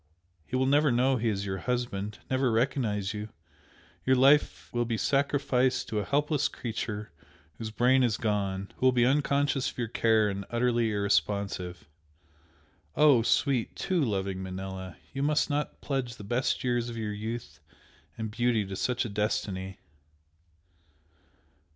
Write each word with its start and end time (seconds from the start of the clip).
He 0.47 0.55
will 0.55 0.65
never 0.65 0.91
know 0.91 1.17
he 1.17 1.29
is 1.29 1.45
your 1.45 1.59
husband 1.59 2.17
never 2.27 2.51
recognise 2.51 3.13
you, 3.13 3.29
your 4.03 4.15
life 4.15 4.73
will 4.73 4.83
be 4.83 4.97
sacrificed 4.97 5.89
to 5.89 5.99
a 5.99 6.03
helpless 6.05 6.47
creature 6.47 7.11
whose 7.59 7.69
brain 7.69 8.01
is 8.01 8.17
gone 8.17 8.71
who 8.77 8.87
will 8.87 8.91
be 8.91 9.05
unconscious 9.05 9.69
of 9.69 9.77
your 9.77 9.87
care 9.89 10.27
and 10.27 10.43
utterly 10.49 10.89
irresponsive. 10.91 11.87
Oh, 12.95 13.21
sweet, 13.21 13.75
TOO 13.75 14.01
loving 14.03 14.41
Manella! 14.41 14.97
you 15.13 15.21
must 15.21 15.51
not 15.51 15.81
pledge 15.81 16.15
the 16.15 16.23
best 16.23 16.63
years 16.63 16.89
of 16.89 16.97
your 16.97 17.13
youth 17.13 17.59
and 18.17 18.31
beauty 18.31 18.65
to 18.65 18.75
such 18.75 19.05
a 19.05 19.07
destiny!" 19.09 19.77